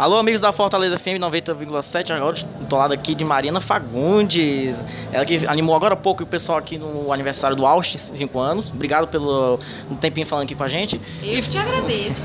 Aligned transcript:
Alô, 0.00 0.16
amigos 0.16 0.40
da 0.40 0.50
Fortaleza 0.50 0.98
FM 0.98 1.20
90,7. 1.20 2.10
Agora 2.16 2.34
estou 2.34 2.78
lado 2.78 2.94
aqui 2.94 3.14
de 3.14 3.22
Mariana 3.22 3.60
Fagundes. 3.60 4.82
Ela 5.12 5.26
que 5.26 5.46
animou 5.46 5.76
agora 5.76 5.92
há 5.92 5.96
pouco 5.96 6.22
o 6.22 6.26
pessoal 6.26 6.56
aqui 6.56 6.78
no 6.78 7.12
aniversário 7.12 7.54
do 7.54 7.66
Austin, 7.66 7.98
5 7.98 8.38
anos. 8.38 8.70
Obrigado 8.70 9.08
pelo 9.08 9.60
um 9.90 9.96
tempinho 9.96 10.26
falando 10.26 10.44
aqui 10.44 10.54
com 10.54 10.64
a 10.64 10.68
gente. 10.68 10.98
Eu 11.22 11.42
te 11.42 11.58
agradeço. 11.58 12.22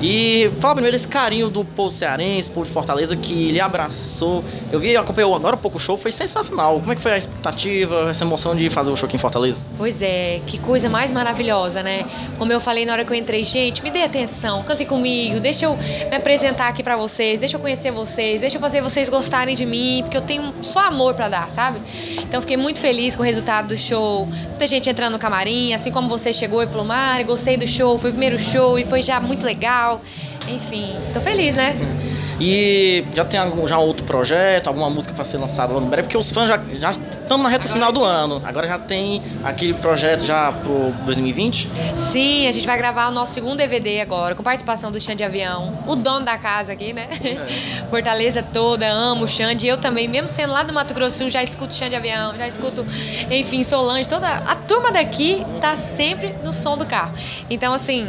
E 0.00 0.48
fala 0.60 0.74
primeiro 0.74 0.94
esse 0.94 1.08
carinho 1.08 1.50
do 1.50 1.64
povo 1.64 1.90
cearense, 1.90 2.48
povo 2.48 2.64
de 2.64 2.72
Fortaleza, 2.72 3.16
que 3.16 3.50
lhe 3.50 3.60
abraçou. 3.60 4.44
Eu 4.70 4.78
vi, 4.78 4.96
acompanhou 4.96 5.34
agora 5.34 5.56
há 5.56 5.58
pouco 5.58 5.78
o 5.78 5.80
show, 5.80 5.98
foi 5.98 6.12
sensacional. 6.12 6.78
Como 6.78 6.92
é 6.92 6.94
que 6.94 7.02
foi 7.02 7.14
a 7.14 7.16
expectativa, 7.16 8.08
essa 8.08 8.22
emoção 8.22 8.54
de 8.54 8.70
fazer 8.70 8.92
o 8.92 8.96
show 8.96 9.08
aqui 9.08 9.16
em 9.16 9.18
Fortaleza? 9.18 9.64
Pois 9.76 10.00
é, 10.00 10.40
que 10.46 10.60
coisa 10.60 10.88
mais 10.88 11.10
maravilhosa, 11.10 11.82
né? 11.82 12.04
Como 12.38 12.52
eu 12.52 12.60
falei 12.60 12.86
na 12.86 12.92
hora 12.92 13.04
que 13.04 13.10
eu 13.10 13.16
entrei, 13.16 13.42
gente, 13.42 13.82
me 13.82 13.90
dê 13.90 14.04
atenção, 14.04 14.62
cantem 14.62 14.86
comigo, 14.86 15.40
deixa 15.40 15.64
eu 15.64 15.76
me 15.76 16.16
apresentar 16.16 16.68
aqui 16.68 16.83
para 16.84 16.96
vocês, 16.96 17.38
deixa 17.38 17.56
eu 17.56 17.60
conhecer 17.60 17.90
vocês, 17.90 18.40
deixa 18.40 18.58
eu 18.58 18.60
fazer 18.60 18.80
vocês 18.82 19.08
gostarem 19.08 19.56
de 19.56 19.64
mim, 19.64 20.02
porque 20.02 20.16
eu 20.16 20.20
tenho 20.20 20.54
só 20.62 20.80
amor 20.80 21.14
para 21.14 21.28
dar, 21.28 21.50
sabe? 21.50 21.80
Então 22.22 22.40
fiquei 22.40 22.56
muito 22.56 22.78
feliz 22.78 23.16
com 23.16 23.22
o 23.22 23.24
resultado 23.24 23.68
do 23.68 23.76
show. 23.76 24.26
Muita 24.26 24.66
gente 24.66 24.88
entrando 24.88 25.14
no 25.14 25.18
camarim, 25.18 25.72
assim 25.72 25.90
como 25.90 26.08
você 26.08 26.32
chegou 26.32 26.62
e 26.62 26.66
falou: 26.66 26.84
"Mari, 26.84 27.24
gostei 27.24 27.56
do 27.56 27.66
show, 27.66 27.98
foi 27.98 28.10
o 28.10 28.12
primeiro 28.12 28.38
show 28.38 28.78
e 28.78 28.84
foi 28.84 29.02
já 29.02 29.18
muito 29.18 29.44
legal". 29.44 30.00
Enfim, 30.46 30.94
tô 31.12 31.20
feliz, 31.20 31.56
né? 31.56 31.74
E 32.40 33.04
já 33.14 33.24
tem 33.24 33.38
algum, 33.38 33.66
já 33.66 33.78
outro 33.78 34.04
projeto, 34.04 34.68
alguma 34.68 34.90
música 34.90 35.14
para 35.14 35.24
ser 35.24 35.38
lançada 35.38 35.72
no 35.72 35.80
breve, 35.82 36.02
porque 36.02 36.18
os 36.18 36.30
fãs 36.30 36.48
já, 36.48 36.60
estamos 36.90 37.42
na 37.42 37.48
reta 37.48 37.68
final 37.68 37.92
do 37.92 38.02
ano. 38.04 38.42
Agora 38.44 38.66
já 38.66 38.78
tem 38.78 39.22
aquele 39.42 39.74
projeto 39.74 40.24
já 40.24 40.52
pro 40.52 40.92
2020? 41.04 41.70
Sim, 41.94 42.46
a 42.48 42.52
gente 42.52 42.66
vai 42.66 42.76
gravar 42.76 43.08
o 43.08 43.10
nosso 43.10 43.34
segundo 43.34 43.56
DVD 43.56 44.00
agora, 44.00 44.34
com 44.34 44.42
participação 44.42 44.90
do 44.90 45.00
Xande 45.00 45.22
Avião, 45.22 45.78
o 45.86 45.94
dono 45.94 46.24
da 46.24 46.36
casa 46.36 46.72
aqui, 46.72 46.92
né? 46.92 47.08
É. 47.22 47.84
Fortaleza 47.88 48.42
toda, 48.42 48.88
amo 48.88 49.24
o 49.24 49.28
Xande. 49.28 49.66
Eu 49.66 49.78
também, 49.78 50.08
mesmo 50.08 50.28
sendo 50.28 50.52
lá 50.52 50.62
do 50.62 50.72
Mato 50.72 50.94
Grosso 50.94 51.28
já 51.28 51.42
escuto 51.42 51.72
Xande 51.72 51.94
Avião, 51.94 52.36
já 52.36 52.46
escuto, 52.46 52.84
enfim, 53.30 53.62
Solange, 53.62 54.08
toda 54.08 54.28
a 54.28 54.56
turma 54.56 54.90
daqui 54.90 55.44
tá 55.60 55.76
sempre 55.76 56.34
no 56.42 56.52
som 56.52 56.76
do 56.76 56.84
carro. 56.84 57.12
Então, 57.48 57.72
assim, 57.72 58.08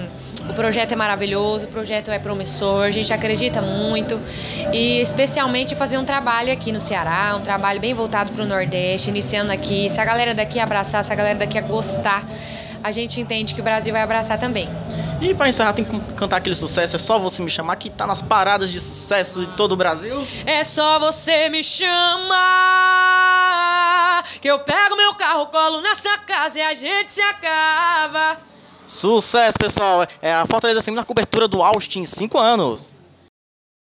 o 0.50 0.54
projeto 0.54 0.92
é 0.92 0.96
maravilhoso, 0.96 1.66
o 1.66 1.70
projeto 1.70 2.12
é 2.12 2.20
promissor, 2.20 2.84
a 2.84 2.92
gente 2.92 3.12
acredita 3.12 3.62
muito 3.62 4.15
e 4.72 5.00
especialmente 5.02 5.76
fazer 5.76 5.98
um 5.98 6.06
trabalho 6.06 6.52
aqui 6.52 6.72
no 6.72 6.80
Ceará, 6.82 7.36
um 7.36 7.42
trabalho 7.42 7.80
bem 7.80 7.94
voltado 7.94 8.32
para 8.32 8.44
o 8.44 8.46
Nordeste, 8.46 9.10
iniciando 9.10 9.52
aqui. 9.52 9.90
Se 9.90 10.00
a 10.00 10.06
galera 10.06 10.34
daqui 10.34 10.60
abraçar, 10.60 11.04
se 11.04 11.12
a 11.12 11.16
galera 11.16 11.40
daqui 11.40 11.60
gostar, 11.62 12.24
a 12.84 12.92
gente 12.92 13.20
entende 13.20 13.56
que 13.56 13.62
o 13.62 13.64
Brasil 13.64 13.92
vai 13.92 14.04
abraçar 14.04 14.40
também. 14.40 14.70
E 15.22 15.34
para 15.34 15.50
encerrar, 15.50 15.74
tem 15.74 15.84
que 15.86 16.00
cantar 16.14 16.38
aquele 16.38 16.56
sucesso. 16.56 16.96
É 16.96 17.00
só 17.00 17.18
você 17.18 17.42
me 17.42 17.50
chamar, 17.50 17.78
que 17.78 17.90
tá 17.90 18.06
nas 18.06 18.22
paradas 18.22 18.70
de 18.70 18.80
sucesso 18.80 19.46
de 19.46 19.48
todo 19.56 19.72
o 19.72 19.76
Brasil. 19.76 20.28
É 20.46 20.64
só 20.64 21.00
você 21.00 21.50
me 21.50 21.64
chamar, 21.64 22.36
que 24.42 24.48
eu 24.48 24.60
pego 24.60 24.96
meu 24.96 25.16
carro, 25.16 25.48
colo 25.48 25.82
nessa 25.82 26.18
casa 26.20 26.60
e 26.60 26.62
a 26.62 26.74
gente 26.74 27.12
se 27.12 27.22
acaba. 27.22 28.38
Sucesso, 28.86 29.58
pessoal. 29.58 30.06
É 30.22 30.34
a 30.34 30.46
Fortaleza 30.46 30.84
Feminina 30.84 31.02
na 31.02 31.06
cobertura 31.06 31.48
do 31.48 31.64
Austin, 31.64 32.06
5 32.06 32.38
anos. 32.38 32.95